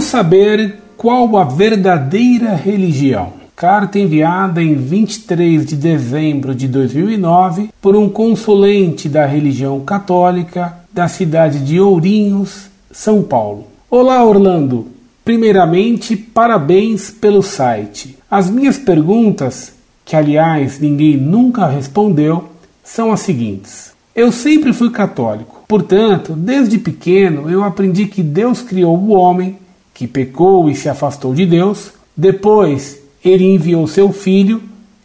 [0.00, 3.34] Saber qual a verdadeira religião?
[3.54, 11.06] Carta enviada em 23 de dezembro de 2009 por um consulente da religião católica da
[11.06, 13.66] cidade de Ourinhos, São Paulo.
[13.90, 14.88] Olá, Orlando.
[15.24, 18.18] Primeiramente, parabéns pelo site.
[18.28, 22.48] As minhas perguntas, que aliás ninguém nunca respondeu,
[22.82, 23.92] são as seguintes.
[24.14, 29.56] Eu sempre fui católico, portanto, desde pequeno eu aprendi que Deus criou o homem
[30.00, 31.92] que pecou e se afastou de Deus.
[32.16, 34.62] Depois, ele enviou seu filho,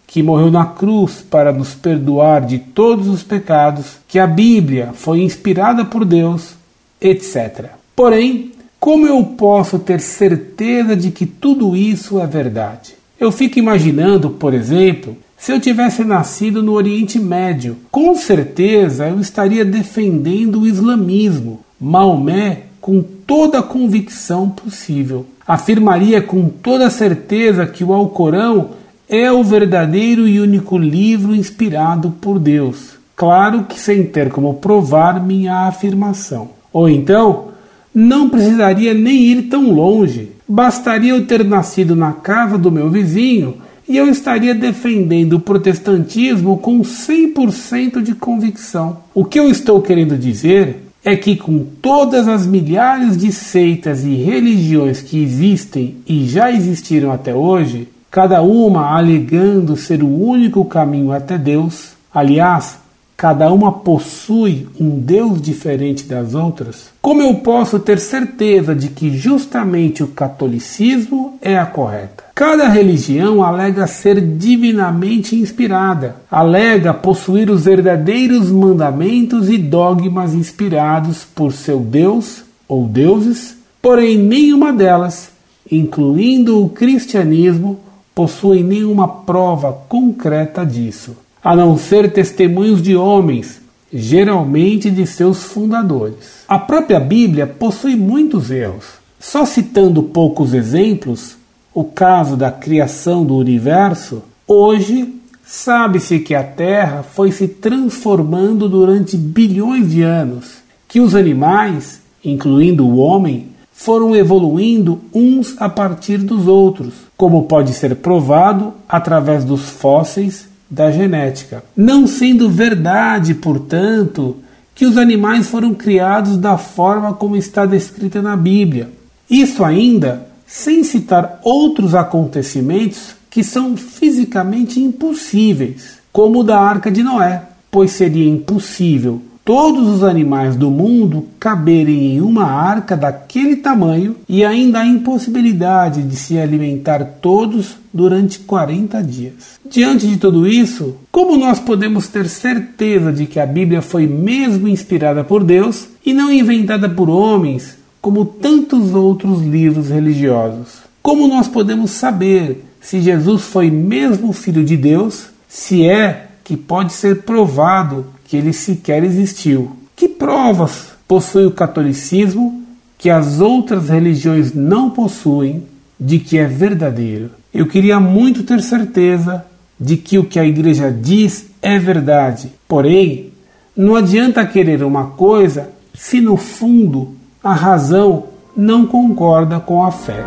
[0.07, 5.19] que morreu na cruz para nos perdoar de todos os pecados, que a Bíblia foi
[5.19, 6.55] inspirada por Deus,
[7.01, 7.71] etc.
[7.93, 12.95] Porém, como eu posso ter certeza de que tudo isso é verdade?
[13.19, 19.19] Eu fico imaginando, por exemplo, se eu tivesse nascido no Oriente Médio, com certeza eu
[19.19, 21.59] estaria defendendo o islamismo.
[21.77, 25.25] Maomé com toda a convicção possível.
[25.47, 28.69] Afirmaria com toda certeza que o Alcorão
[29.09, 32.91] é o verdadeiro e único livro inspirado por Deus.
[33.15, 36.49] Claro que sem ter como provar minha afirmação.
[36.71, 37.45] Ou então,
[37.91, 40.33] não precisaria nem ir tão longe.
[40.47, 43.55] Bastaria eu ter nascido na casa do meu vizinho
[43.89, 48.97] e eu estaria defendendo o protestantismo com 100% de convicção.
[49.11, 54.15] O que eu estou querendo dizer é que, com todas as milhares de seitas e
[54.15, 61.11] religiões que existem e já existiram até hoje, cada uma alegando ser o único caminho
[61.11, 62.79] até Deus, aliás,
[63.17, 69.15] cada uma possui um Deus diferente das outras, como eu posso ter certeza de que
[69.15, 72.25] justamente o catolicismo é a correta?
[72.35, 81.53] Cada religião alega ser divinamente inspirada, alega possuir os verdadeiros mandamentos e dogmas inspirados por
[81.53, 85.29] seu Deus ou deuses, porém nenhuma delas,
[85.71, 87.79] incluindo o cristianismo,
[88.13, 91.15] possui nenhuma prova concreta disso,
[91.45, 93.61] a não ser testemunhos de homens,
[93.93, 96.43] geralmente de seus fundadores.
[96.47, 98.85] A própria Bíblia possui muitos erros.
[99.19, 101.37] Só citando poucos exemplos,
[101.71, 105.13] o caso da criação do universo, hoje
[105.45, 112.87] sabe-se que a Terra foi se transformando durante bilhões de anos, que os animais, incluindo
[112.87, 119.61] o homem, foram evoluindo uns a partir dos outros, como pode ser provado através dos
[119.61, 121.63] fósseis da genética.
[121.75, 124.35] Não sendo verdade, portanto,
[124.75, 128.89] que os animais foram criados da forma como está descrita na Bíblia.
[129.29, 137.01] Isso ainda sem citar outros acontecimentos que são fisicamente impossíveis, como o da Arca de
[137.01, 137.41] Noé,
[137.71, 144.43] pois seria impossível todos os animais do mundo caberem em uma arca daquele tamanho e
[144.43, 149.59] ainda a impossibilidade de se alimentar todos durante 40 dias.
[149.69, 154.67] Diante de tudo isso, como nós podemos ter certeza de que a Bíblia foi mesmo
[154.67, 160.79] inspirada por Deus e não inventada por homens como tantos outros livros religiosos.
[161.03, 166.93] Como nós podemos saber se Jesus foi mesmo filho de Deus, se é que pode
[166.93, 169.75] ser provado que ele sequer existiu?
[169.95, 172.63] Que provas possui o catolicismo
[172.99, 175.63] que as outras religiões não possuem
[175.99, 177.31] de que é verdadeiro?
[177.51, 179.43] Eu queria muito ter certeza
[179.79, 182.51] de que o que a igreja diz é verdade.
[182.67, 183.31] Porém,
[183.75, 188.25] não adianta querer uma coisa se no fundo a razão
[188.55, 190.23] não concorda com a fé.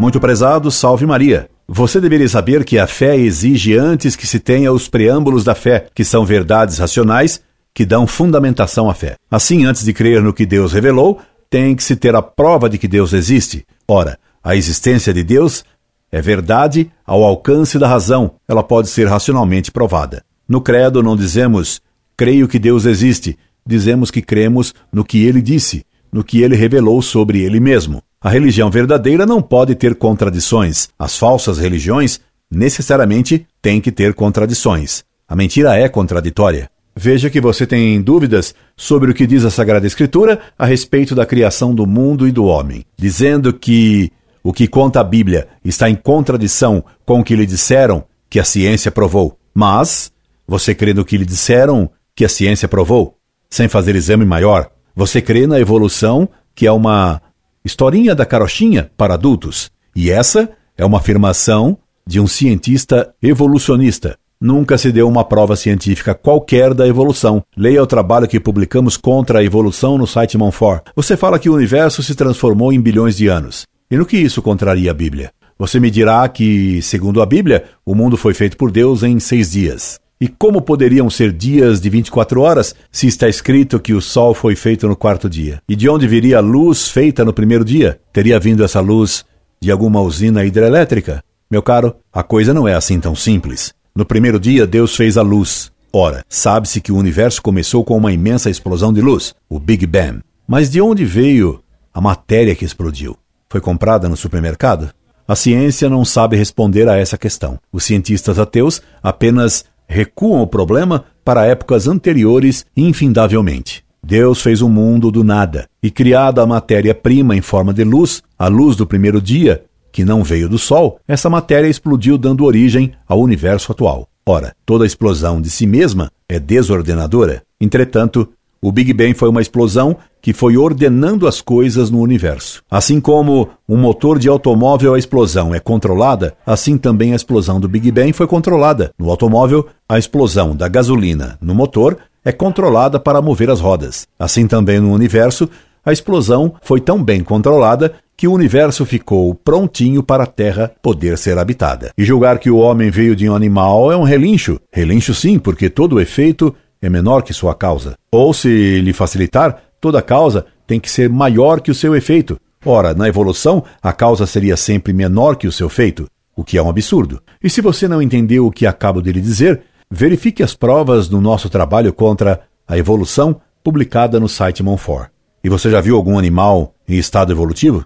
[0.00, 1.48] Muito prezado, salve Maria.
[1.72, 5.86] Você deveria saber que a fé exige antes que se tenha os preâmbulos da fé,
[5.94, 7.40] que são verdades racionais
[7.72, 9.14] que dão fundamentação à fé.
[9.30, 12.76] Assim, antes de crer no que Deus revelou, tem que se ter a prova de
[12.76, 13.64] que Deus existe.
[13.86, 15.64] Ora, a existência de Deus
[16.10, 20.24] é verdade ao alcance da razão, ela pode ser racionalmente provada.
[20.48, 21.80] No credo não dizemos
[22.16, 27.00] creio que Deus existe, dizemos que cremos no que ele disse, no que ele revelou
[27.00, 28.02] sobre ele mesmo.
[28.22, 30.90] A religião verdadeira não pode ter contradições.
[30.98, 32.20] As falsas religiões
[32.50, 35.02] necessariamente têm que ter contradições.
[35.26, 36.70] A mentira é contraditória.
[36.94, 41.24] Veja que você tem dúvidas sobre o que diz a Sagrada Escritura a respeito da
[41.24, 44.12] criação do mundo e do homem, dizendo que
[44.42, 48.44] o que conta a Bíblia está em contradição com o que lhe disseram que a
[48.44, 49.38] ciência provou.
[49.54, 50.12] Mas
[50.46, 53.16] você crê no que lhe disseram que a ciência provou,
[53.48, 54.70] sem fazer exame maior.
[54.94, 57.22] Você crê na evolução, que é uma
[57.64, 59.70] historinha da carochinha para adultos.
[59.94, 64.16] E essa é uma afirmação de um cientista evolucionista.
[64.40, 67.44] Nunca se deu uma prova científica qualquer da evolução.
[67.54, 70.84] Leia o trabalho que publicamos contra a evolução no site Monfort.
[70.96, 73.66] Você fala que o universo se transformou em bilhões de anos.
[73.90, 75.30] E no que isso contraria a Bíblia?
[75.58, 79.50] Você me dirá que, segundo a Bíblia, o mundo foi feito por Deus em seis
[79.50, 80.00] dias.
[80.22, 84.54] E como poderiam ser dias de 24 horas se está escrito que o sol foi
[84.54, 85.62] feito no quarto dia?
[85.66, 87.98] E de onde viria a luz feita no primeiro dia?
[88.12, 89.24] Teria vindo essa luz
[89.58, 91.24] de alguma usina hidrelétrica?
[91.50, 93.72] Meu caro, a coisa não é assim tão simples.
[93.96, 95.72] No primeiro dia, Deus fez a luz.
[95.90, 100.20] Ora, sabe-se que o universo começou com uma imensa explosão de luz, o Big Bang.
[100.46, 101.62] Mas de onde veio
[101.94, 103.16] a matéria que explodiu?
[103.48, 104.90] Foi comprada no supermercado?
[105.26, 107.58] A ciência não sabe responder a essa questão.
[107.72, 113.84] Os cientistas ateus apenas recuam o problema para épocas anteriores infindavelmente.
[114.02, 118.22] Deus fez o um mundo do nada, e criada a matéria-prima em forma de luz,
[118.38, 122.92] a luz do primeiro dia, que não veio do Sol, essa matéria explodiu dando origem
[123.06, 124.08] ao universo atual.
[124.24, 127.42] Ora, toda explosão de si mesma é desordenadora.
[127.60, 128.28] Entretanto,
[128.62, 132.62] o Big Bang foi uma explosão que foi ordenando as coisas no universo.
[132.70, 137.66] Assim como um motor de automóvel a explosão é controlada, assim também a explosão do
[137.66, 138.92] Big Bang foi controlada.
[138.98, 144.06] No automóvel, a explosão da gasolina no motor é controlada para mover as rodas.
[144.18, 145.48] Assim também no universo,
[145.82, 151.16] a explosão foi tão bem controlada que o universo ficou prontinho para a Terra poder
[151.16, 151.92] ser habitada.
[151.96, 154.60] E julgar que o homem veio de um animal é um relincho.
[154.70, 157.94] Relincho sim, porque todo o efeito é menor que sua causa.
[158.10, 162.38] Ou, se lhe facilitar, toda causa tem que ser maior que o seu efeito.
[162.64, 166.06] Ora, na evolução, a causa seria sempre menor que o seu feito,
[166.36, 167.22] o que é um absurdo.
[167.42, 171.20] E se você não entendeu o que acabo de lhe dizer, verifique as provas do
[171.20, 175.10] nosso trabalho contra a evolução publicada no site Monfort.
[175.42, 177.84] E você já viu algum animal em estado evolutivo?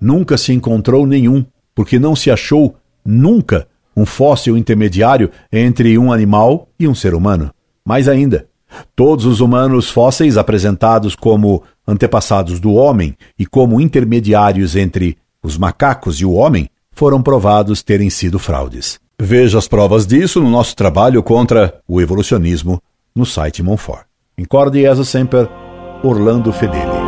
[0.00, 1.44] Nunca se encontrou nenhum,
[1.74, 3.66] porque não se achou nunca
[3.96, 7.50] um fóssil intermediário entre um animal e um ser humano.
[7.86, 8.48] Mais ainda,
[8.96, 16.16] todos os humanos fósseis apresentados como antepassados do homem e como intermediários entre os macacos
[16.20, 18.98] e o homem foram provados terem sido fraudes.
[19.18, 22.82] Veja as provas disso no nosso trabalho contra o evolucionismo
[23.14, 24.04] no site Monfort.
[24.36, 25.48] Incorde sempre,
[26.02, 27.05] Orlando Fedeli.